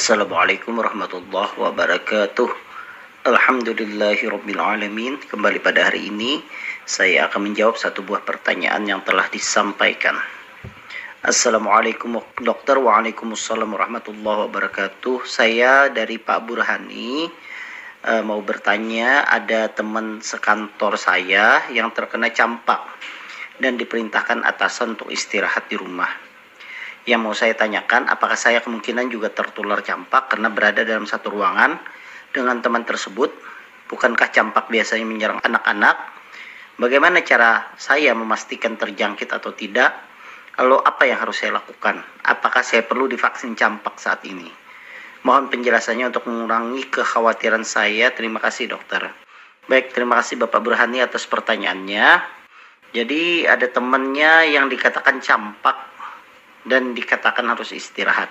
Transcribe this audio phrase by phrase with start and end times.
[0.00, 2.48] Assalamualaikum warahmatullahi wabarakatuh.
[3.28, 6.40] Alhamdulillahirrabbilalamin Kembali pada hari ini
[6.88, 10.16] Saya akan menjawab satu buah pertanyaan yang telah disampaikan.
[11.20, 12.80] Assalamualaikum dokter.
[12.80, 15.28] Waalaikumsalam warahmatullahi wabarakatuh.
[15.28, 17.28] Saya dari Pak Burhani
[18.08, 22.88] uh, Mau bertanya Ada teman sekantor saya Yang terkena campak
[23.60, 26.29] Dan diperintahkan atasan untuk istirahat di rumah
[27.10, 31.74] yang mau saya tanyakan, apakah saya kemungkinan juga tertular campak karena berada dalam satu ruangan
[32.30, 33.34] dengan teman tersebut?
[33.90, 35.98] Bukankah campak biasanya menyerang anak-anak?
[36.78, 39.90] Bagaimana cara saya memastikan terjangkit atau tidak?
[40.54, 41.98] Lalu apa yang harus saya lakukan?
[42.22, 44.46] Apakah saya perlu divaksin campak saat ini?
[45.26, 48.14] Mohon penjelasannya untuk mengurangi kekhawatiran saya.
[48.14, 49.10] Terima kasih dokter.
[49.66, 52.22] Baik, terima kasih Bapak Burhani atas pertanyaannya.
[52.94, 55.90] Jadi ada temannya yang dikatakan campak
[56.64, 58.28] dan dikatakan harus istirahat.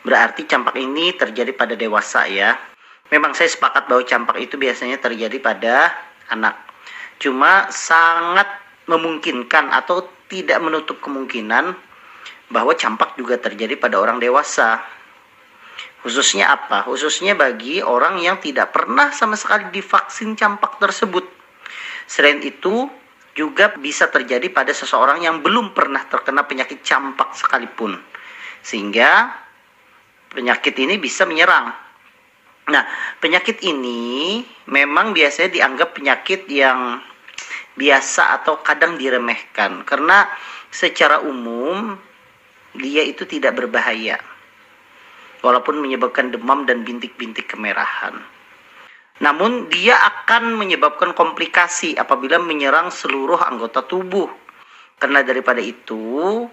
[0.00, 2.56] Berarti campak ini terjadi pada dewasa ya.
[3.10, 5.92] Memang saya sepakat bahwa campak itu biasanya terjadi pada
[6.30, 6.56] anak.
[7.20, 8.48] Cuma sangat
[8.88, 11.74] memungkinkan atau tidak menutup kemungkinan
[12.50, 14.82] bahwa campak juga terjadi pada orang dewasa.
[16.00, 16.86] Khususnya apa?
[16.88, 21.28] Khususnya bagi orang yang tidak pernah sama sekali divaksin campak tersebut.
[22.08, 22.88] Selain itu,
[23.40, 27.96] juga bisa terjadi pada seseorang yang belum pernah terkena penyakit campak sekalipun.
[28.60, 29.32] Sehingga
[30.36, 31.72] penyakit ini bisa menyerang.
[32.68, 32.84] Nah,
[33.24, 37.00] penyakit ini memang biasanya dianggap penyakit yang
[37.80, 40.28] biasa atau kadang diremehkan karena
[40.68, 41.96] secara umum
[42.76, 44.20] dia itu tidak berbahaya.
[45.40, 48.20] Walaupun menyebabkan demam dan bintik-bintik kemerahan.
[49.20, 54.32] Namun dia akan menyebabkan komplikasi apabila menyerang seluruh anggota tubuh.
[54.96, 56.44] Karena daripada itu,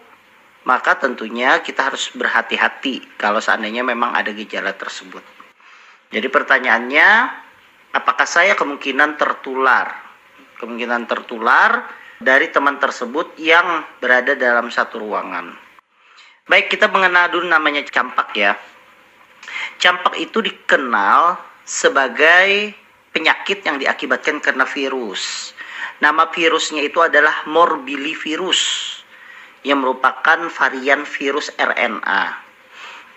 [0.68, 5.24] maka tentunya kita harus berhati-hati kalau seandainya memang ada gejala tersebut.
[6.12, 7.08] Jadi pertanyaannya,
[7.96, 9.92] apakah saya kemungkinan tertular?
[10.60, 11.88] Kemungkinan tertular
[12.20, 15.56] dari teman tersebut yang berada dalam satu ruangan.
[16.48, 18.56] Baik, kita mengenal dulu namanya campak ya.
[19.80, 22.72] Campak itu dikenal sebagai
[23.12, 25.52] penyakit yang diakibatkan karena virus.
[26.00, 28.62] Nama virusnya itu adalah morbillivirus
[29.68, 32.48] yang merupakan varian virus RNA.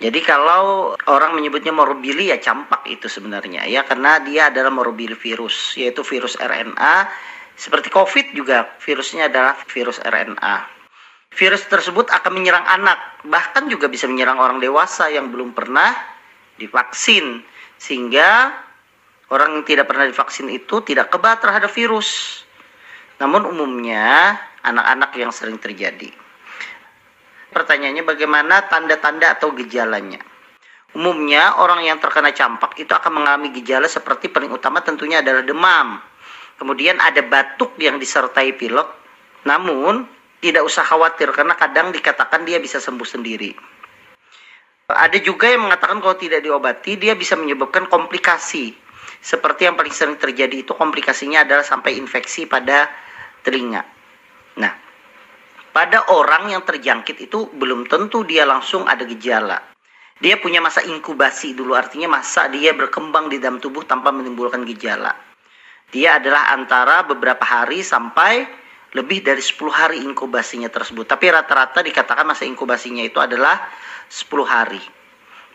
[0.01, 6.01] Jadi kalau orang menyebutnya morbili ya campak itu sebenarnya ya karena dia adalah morbillivirus yaitu
[6.01, 7.05] virus RNA
[7.61, 10.81] seperti COVID juga virusnya adalah virus RNA.
[11.37, 12.97] Virus tersebut akan menyerang anak
[13.29, 15.93] bahkan juga bisa menyerang orang dewasa yang belum pernah
[16.57, 17.45] divaksin
[17.81, 18.53] sehingga
[19.33, 22.45] orang yang tidak pernah divaksin itu tidak kebal terhadap virus.
[23.17, 26.13] Namun umumnya anak-anak yang sering terjadi.
[27.51, 30.21] Pertanyaannya bagaimana tanda-tanda atau gejalanya?
[30.93, 36.03] Umumnya orang yang terkena campak itu akan mengalami gejala seperti paling utama tentunya adalah demam.
[36.61, 38.87] Kemudian ada batuk yang disertai pilek.
[39.49, 40.05] Namun
[40.45, 43.80] tidak usah khawatir karena kadang dikatakan dia bisa sembuh sendiri.
[44.93, 48.75] Ada juga yang mengatakan kalau tidak diobati dia bisa menyebabkan komplikasi.
[49.21, 52.89] Seperti yang paling sering terjadi itu komplikasinya adalah sampai infeksi pada
[53.45, 53.85] telinga.
[54.57, 54.73] Nah,
[55.71, 59.61] pada orang yang terjangkit itu belum tentu dia langsung ada gejala.
[60.21, 65.17] Dia punya masa inkubasi dulu, artinya masa dia berkembang di dalam tubuh tanpa menimbulkan gejala.
[65.91, 68.45] Dia adalah antara beberapa hari sampai
[68.95, 71.07] lebih dari 10 hari inkubasinya tersebut.
[71.07, 73.71] Tapi rata-rata dikatakan masa inkubasinya itu adalah
[74.11, 74.83] 10 hari.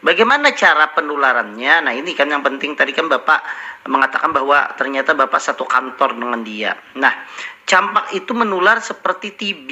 [0.06, 1.90] Bagaimana cara penularannya?
[1.90, 3.41] Nah, ini kan yang penting tadi kan Bapak
[3.90, 6.78] mengatakan bahwa ternyata Bapak satu kantor dengan dia.
[6.94, 7.25] Nah,
[7.66, 9.69] campak itu menular seperti TB,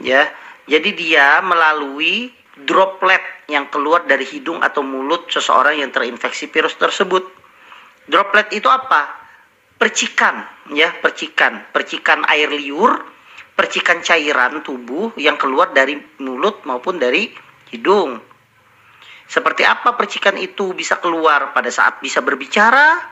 [0.00, 0.24] ya.
[0.64, 2.32] Jadi dia melalui
[2.64, 3.20] droplet
[3.52, 7.22] yang keluar dari hidung atau mulut seseorang yang terinfeksi virus tersebut.
[8.08, 9.25] Droplet itu apa?
[9.76, 10.40] Percikan,
[10.72, 12.96] ya, percikan, percikan air liur,
[13.52, 17.28] percikan cairan tubuh yang keluar dari mulut maupun dari
[17.68, 18.16] hidung.
[19.26, 23.02] Seperti apa percikan itu bisa keluar pada saat bisa berbicara,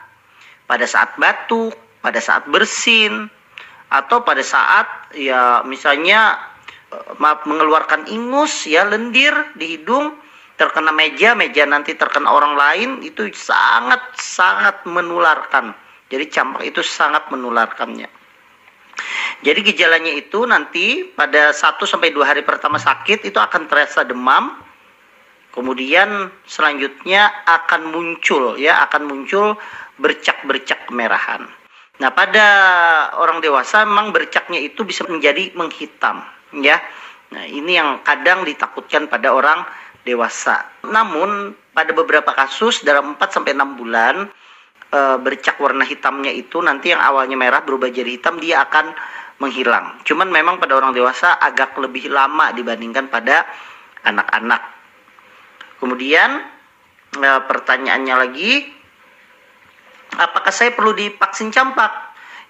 [0.65, 3.27] pada saat batuk, pada saat bersin,
[3.91, 6.39] atau pada saat ya misalnya
[6.89, 10.17] eh, maaf mengeluarkan ingus ya lendir di hidung
[10.55, 15.75] terkena meja, meja nanti terkena orang lain itu sangat sangat menularkan.
[16.09, 18.07] Jadi campak itu sangat menularkannya.
[19.43, 24.57] Jadi gejalanya itu nanti pada 1 sampai 2 hari pertama sakit itu akan terasa demam.
[25.51, 29.55] Kemudian selanjutnya akan muncul ya, akan muncul
[29.99, 31.47] bercak-bercak kemerahan.
[31.95, 32.47] Nah, pada
[33.15, 36.27] orang dewasa memang bercaknya itu bisa menjadi menghitam
[36.59, 36.83] ya.
[37.31, 39.63] Nah, ini yang kadang ditakutkan pada orang
[40.03, 40.67] dewasa.
[40.83, 44.27] Namun pada beberapa kasus dalam 4 sampai 6 bulan
[44.91, 48.93] e, bercak warna hitamnya itu nanti yang awalnya merah berubah jadi hitam dia akan
[49.39, 49.99] menghilang.
[50.07, 53.45] Cuman memang pada orang dewasa agak lebih lama dibandingkan pada
[54.05, 54.61] anak-anak.
[55.81, 56.43] Kemudian
[57.17, 58.51] e, pertanyaannya lagi
[60.17, 61.91] apakah saya perlu divaksin campak?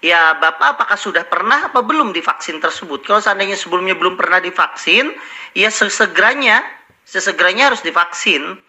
[0.04, 3.02] Ya, Bapak apakah sudah pernah apa belum divaksin tersebut?
[3.08, 5.08] Kalau seandainya sebelumnya belum pernah divaksin,
[5.56, 6.60] ya sesegeranya
[7.06, 8.60] sesegeranya harus divaksin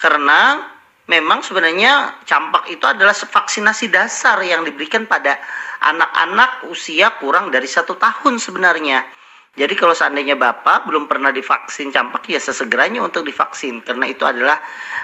[0.00, 0.64] karena
[1.10, 5.38] memang sebenarnya campak itu adalah vaksinasi dasar yang diberikan pada
[5.82, 9.02] anak-anak usia kurang dari satu tahun sebenarnya.
[9.52, 14.56] Jadi kalau seandainya Bapak belum pernah divaksin campak ya sesegeranya untuk divaksin karena itu adalah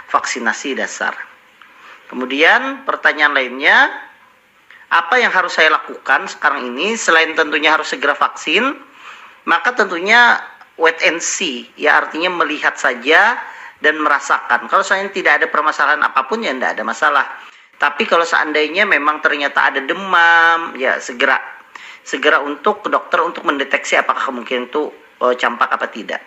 [0.08, 1.12] vaksinasi dasar.
[2.08, 3.92] Kemudian pertanyaan lainnya,
[4.88, 8.72] apa yang harus saya lakukan sekarang ini selain tentunya harus segera vaksin,
[9.44, 10.40] maka tentunya
[10.80, 13.36] wait and see ya artinya melihat saja
[13.78, 14.66] dan merasakan.
[14.66, 17.26] Kalau saya tidak ada permasalahan apa pun ya tidak ada masalah.
[17.78, 21.38] Tapi kalau seandainya memang ternyata ada demam ya segera
[22.02, 24.90] segera untuk ke dokter untuk mendeteksi apakah kemungkinan itu
[25.22, 26.18] uh, campak apa tidak.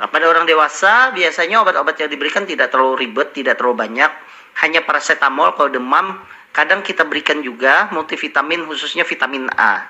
[0.00, 4.10] Nah, pada orang dewasa biasanya obat-obat yang diberikan tidak terlalu ribet tidak terlalu banyak.
[4.64, 6.18] Hanya paracetamol kalau demam
[6.50, 9.86] kadang kita berikan juga multivitamin khususnya vitamin A.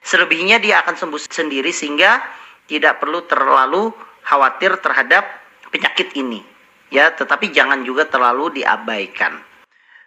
[0.00, 2.22] Selebihnya dia akan sembuh sendiri sehingga
[2.70, 3.92] tidak perlu terlalu
[4.24, 5.26] khawatir terhadap
[5.70, 6.42] penyakit ini.
[6.88, 9.36] Ya, tetapi jangan juga terlalu diabaikan.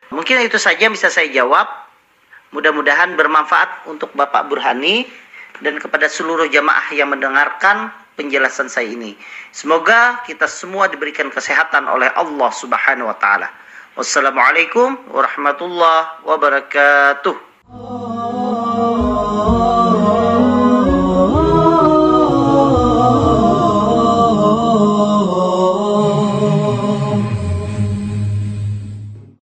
[0.09, 1.69] Mungkin itu saja bisa saya jawab.
[2.51, 5.07] Mudah-mudahan bermanfaat untuk Bapak Burhani
[5.63, 9.15] dan kepada seluruh jamaah yang mendengarkan penjelasan saya ini.
[9.55, 13.47] Semoga kita semua diberikan kesehatan oleh Allah Subhanahu wa taala.
[13.95, 17.35] Wassalamualaikum warahmatullahi wabarakatuh.